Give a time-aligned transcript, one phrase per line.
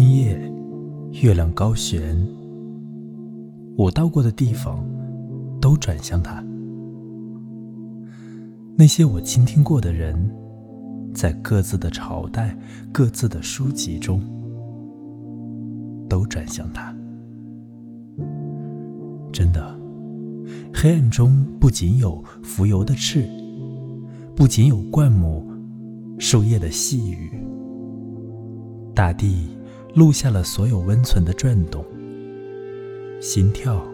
[0.00, 0.40] 今夜
[1.10, 2.16] 月亮高悬，
[3.76, 4.88] 我到过的地方
[5.60, 6.40] 都转向它。
[8.76, 10.14] 那些我倾听过的人，
[11.12, 12.56] 在各自的朝代、
[12.92, 14.22] 各自的书籍中，
[16.08, 16.94] 都转向它。
[19.32, 19.76] 真的，
[20.72, 23.28] 黑暗中不仅有浮游的翅，
[24.36, 25.44] 不仅有灌木、
[26.20, 27.32] 树叶的细语，
[28.94, 29.48] 大地
[29.94, 31.84] 录下了所有温存的转动、
[33.20, 33.84] 心跳、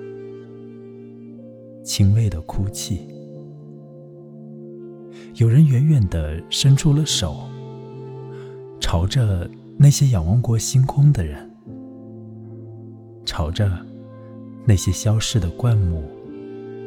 [1.83, 3.09] 轻微的哭泣。
[5.37, 7.48] 有人远远地伸出了手，
[8.80, 11.51] 朝着那些仰望过星空的人，
[13.25, 13.70] 朝着
[14.65, 16.05] 那些消逝的灌木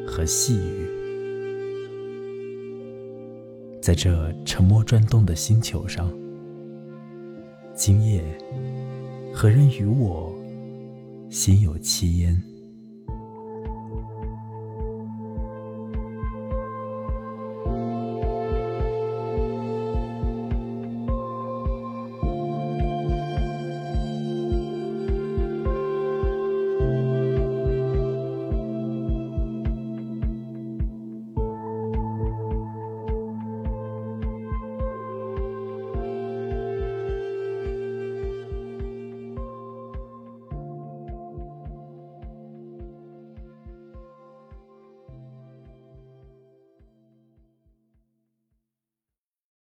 [0.05, 0.88] 和细雨，
[3.82, 6.10] 在这沉默转动的星球上，
[7.74, 8.24] 今夜
[9.40, 10.34] 何人与我
[11.30, 12.41] 心有戚焉？